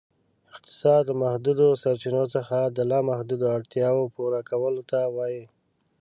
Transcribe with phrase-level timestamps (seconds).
[0.51, 5.43] اقتصاد، له محدودو سرچینو څخه د لا محدودو اړتیاوو پوره کولو ته وایي.